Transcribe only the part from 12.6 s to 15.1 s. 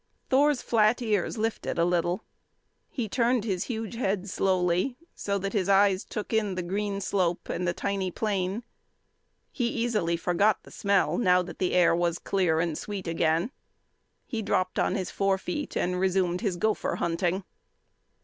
sweet again. He dropped on